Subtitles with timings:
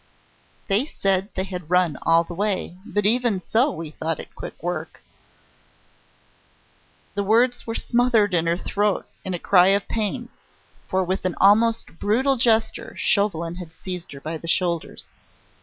[0.67, 2.75] They said they had run all the way.
[2.87, 5.03] But even so, we thought it was quick work"
[7.13, 10.29] The words were smothered in her throat in a cry of pain,
[10.87, 15.07] for, with an almost brutal gesture, Chauvelin had seized her by the shoulders.